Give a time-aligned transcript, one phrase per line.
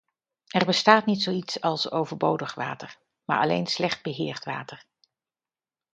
[0.47, 4.85] Er bestaat niet zoiets als overbodig water, maar alleen slecht beheerd water.